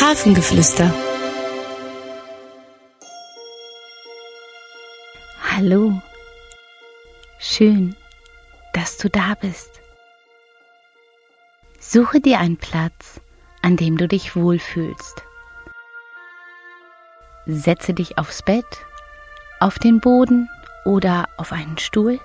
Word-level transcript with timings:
Hafengeflüster. 0.00 0.92
Hallo, 5.50 6.02
schön, 7.38 7.96
dass 8.74 8.98
du 8.98 9.08
da 9.08 9.34
bist. 9.40 9.80
Suche 11.80 12.20
dir 12.20 12.40
einen 12.40 12.58
Platz, 12.58 13.20
an 13.62 13.76
dem 13.78 13.96
du 13.96 14.06
dich 14.06 14.36
wohlfühlst. 14.36 15.22
Setze 17.46 17.94
dich 17.94 18.18
aufs 18.18 18.42
Bett, 18.42 18.66
auf 19.60 19.78
den 19.78 20.00
Boden 20.00 20.50
oder 20.84 21.28
auf 21.38 21.52
einen 21.52 21.78
Stuhl. 21.78 22.20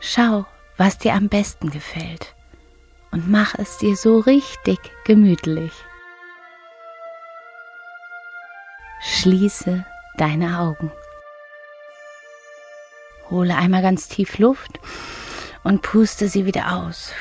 Schau, 0.00 0.46
was 0.78 0.96
dir 0.96 1.14
am 1.14 1.28
besten 1.28 1.70
gefällt 1.70 2.34
und 3.10 3.28
mach 3.28 3.54
es 3.56 3.78
dir 3.78 3.96
so 3.96 4.20
richtig 4.20 4.78
gemütlich. 5.04 5.72
Schließe 9.00 9.84
deine 10.16 10.60
Augen. 10.60 10.92
Hole 13.28 13.56
einmal 13.56 13.82
ganz 13.82 14.08
tief 14.08 14.38
Luft 14.38 14.80
und 15.64 15.82
puste 15.82 16.28
sie 16.28 16.46
wieder 16.46 16.76
aus. 16.76 17.12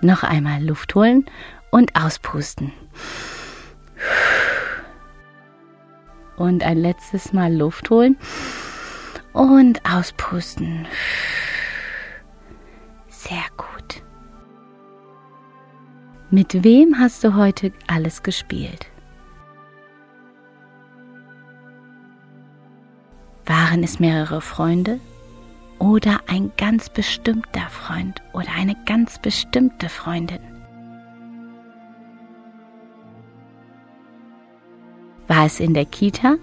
Noch 0.00 0.22
einmal 0.24 0.62
Luft 0.62 0.94
holen 0.94 1.26
und 1.70 1.94
auspusten. 1.94 2.72
Und 6.36 6.62
ein 6.64 6.78
letztes 6.78 7.32
Mal 7.32 7.54
Luft 7.54 7.90
holen 7.90 8.16
und 9.32 9.80
auspusten. 9.84 10.86
Sehr 13.08 13.44
gut. 13.56 14.02
Mit 16.30 16.62
wem 16.64 16.98
hast 16.98 17.24
du 17.24 17.34
heute 17.34 17.72
alles 17.86 18.22
gespielt? 18.22 18.86
Waren 23.46 23.82
es 23.82 23.98
mehrere 23.98 24.40
Freunde 24.40 25.00
oder 25.80 26.20
ein 26.28 26.52
ganz 26.56 26.88
bestimmter 26.88 27.68
Freund 27.68 28.22
oder 28.32 28.52
eine 28.56 28.76
ganz 28.86 29.18
bestimmte 29.18 29.88
Freundin? 29.88 30.40
War 35.26 35.46
es 35.46 35.58
in 35.58 35.74
der 35.74 35.86
Kita 35.86 36.36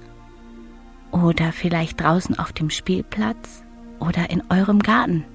oder 1.11 1.51
vielleicht 1.51 2.01
draußen 2.01 2.37
auf 2.37 2.53
dem 2.53 2.69
Spielplatz 2.69 3.63
oder 3.99 4.29
in 4.29 4.43
eurem 4.49 4.79
Garten? 4.79 5.25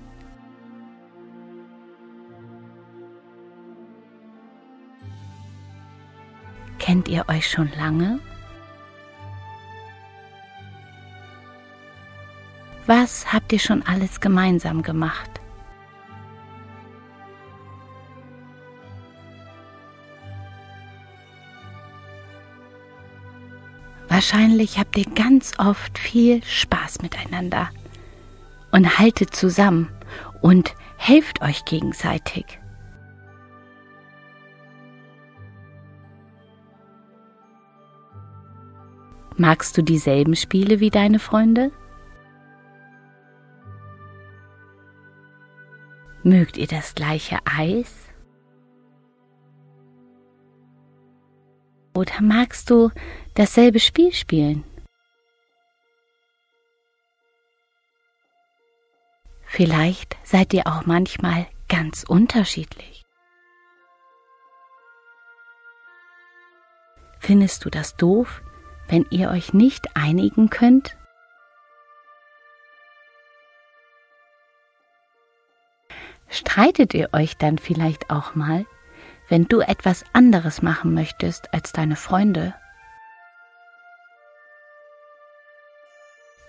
Kennt 6.78 7.08
ihr 7.08 7.28
euch 7.28 7.48
schon 7.48 7.70
lange? 7.78 8.18
Was 12.86 13.32
habt 13.32 13.52
ihr 13.52 13.60
schon 13.60 13.82
alles 13.84 14.20
gemeinsam 14.20 14.82
gemacht? 14.82 15.41
Wahrscheinlich 24.12 24.78
habt 24.78 24.98
ihr 24.98 25.06
ganz 25.06 25.58
oft 25.58 25.98
viel 25.98 26.44
Spaß 26.44 27.00
miteinander 27.00 27.70
und 28.70 28.98
haltet 28.98 29.34
zusammen 29.34 29.88
und 30.42 30.74
helft 30.98 31.40
euch 31.40 31.64
gegenseitig. 31.64 32.60
Magst 39.38 39.78
du 39.78 39.82
dieselben 39.82 40.36
Spiele 40.36 40.78
wie 40.78 40.90
deine 40.90 41.18
Freunde? 41.18 41.72
Mögt 46.22 46.58
ihr 46.58 46.66
das 46.66 46.94
gleiche 46.94 47.38
Eis? 47.46 48.11
Oder 52.02 52.20
magst 52.20 52.68
du 52.68 52.90
dasselbe 53.34 53.78
Spiel 53.78 54.12
spielen? 54.12 54.64
Vielleicht 59.42 60.16
seid 60.24 60.52
ihr 60.52 60.66
auch 60.66 60.84
manchmal 60.84 61.46
ganz 61.68 62.02
unterschiedlich. 62.02 63.04
Findest 67.20 67.64
du 67.64 67.70
das 67.70 67.94
doof, 67.94 68.42
wenn 68.88 69.06
ihr 69.10 69.30
euch 69.30 69.54
nicht 69.54 69.94
einigen 69.94 70.50
könnt? 70.50 70.96
Streitet 76.28 76.94
ihr 76.94 77.10
euch 77.12 77.36
dann 77.36 77.58
vielleicht 77.58 78.10
auch 78.10 78.34
mal, 78.34 78.66
wenn 79.32 79.48
du 79.48 79.60
etwas 79.60 80.04
anderes 80.12 80.60
machen 80.60 80.92
möchtest 80.92 81.54
als 81.54 81.72
deine 81.72 81.96
Freunde? 81.96 82.54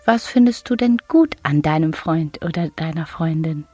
Was 0.04 0.28
findest 0.28 0.70
du 0.70 0.76
denn 0.76 0.98
gut 1.08 1.38
an 1.44 1.62
deinem 1.62 1.94
Freund 1.94 2.44
oder 2.44 2.68
deiner 2.72 3.06
Freundin? 3.06 3.66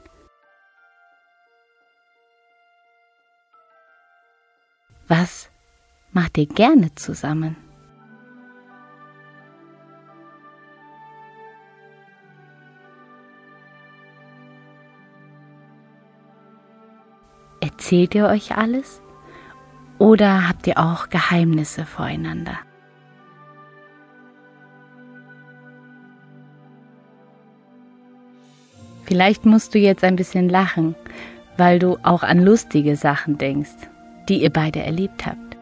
Was 5.07 5.49
macht 6.11 6.37
ihr 6.37 6.45
gerne 6.45 6.93
zusammen? 6.93 7.55
Erzählt 17.79 18.13
ihr 18.13 18.25
euch 18.25 18.57
alles? 18.57 19.01
Oder 19.99 20.49
habt 20.49 20.67
ihr 20.67 20.77
auch 20.77 21.07
Geheimnisse 21.07 21.85
voreinander? 21.85 22.59
Vielleicht 29.05 29.45
musst 29.45 29.73
du 29.73 29.79
jetzt 29.79 30.03
ein 30.03 30.17
bisschen 30.17 30.49
lachen, 30.49 30.93
weil 31.55 31.79
du 31.79 31.97
auch 32.03 32.21
an 32.21 32.43
lustige 32.43 32.97
Sachen 32.97 33.37
denkst, 33.37 33.87
die 34.27 34.43
ihr 34.43 34.51
beide 34.51 34.83
erlebt 34.83 35.25
habt. 35.25 35.55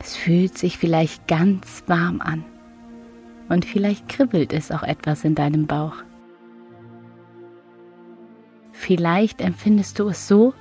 Es 0.00 0.16
fühlt 0.16 0.58
sich 0.58 0.76
vielleicht 0.76 1.28
ganz 1.28 1.84
warm 1.86 2.20
an 2.20 2.44
und 3.48 3.64
vielleicht 3.64 4.08
kribbelt 4.08 4.52
es 4.52 4.72
auch 4.72 4.82
etwas 4.82 5.22
in 5.22 5.36
deinem 5.36 5.68
Bauch. 5.68 6.02
Vielleicht 8.84 9.40
empfindest 9.40 10.00
du 10.00 10.08
es 10.08 10.26
so, 10.26 10.54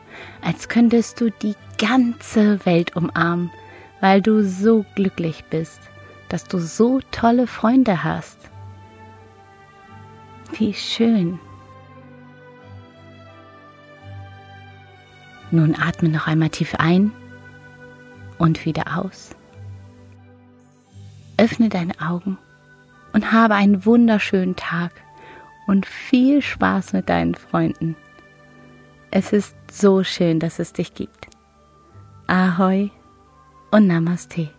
als 0.44 0.70
könntest 0.70 1.20
du 1.20 1.32
die 1.32 1.56
ganze 1.80 2.64
Welt 2.68 2.96
umarmen, 2.96 3.50
weil 4.00 4.22
du 4.22 4.44
so 4.44 4.86
glücklich 4.94 5.44
bist, 5.50 5.80
dass 6.30 6.44
du 6.44 6.60
so 6.60 7.00
tolle 7.10 7.48
Freunde 7.48 8.04
hast. 8.04 8.38
Wie 10.52 10.72
schön. 10.76 11.40
Nun 15.50 15.76
atme 15.76 16.10
noch 16.10 16.28
einmal 16.28 16.50
tief 16.50 16.76
ein 16.76 17.12
und 18.38 18.66
wieder 18.66 19.00
aus. 19.00 19.32
Öffne 21.38 21.70
deine 21.70 22.00
Augen 22.00 22.38
und 23.14 23.32
habe 23.32 23.56
einen 23.56 23.84
wunderschönen 23.84 24.56
Tag 24.56 24.92
und 25.66 25.88
viel 25.88 26.44
Spaß 26.44 26.94
mit 26.94 27.10
deinen 27.10 27.34
Freunden. 27.34 27.96
Es 29.12 29.34
ist 29.34 29.54
so 29.70 30.04
schön, 30.04 30.40
dass 30.40 30.58
es 30.60 30.72
dich 30.72 30.94
gibt. 30.94 31.28
Ahoi 32.28 32.92
und 33.70 33.88
Namaste. 33.88 34.50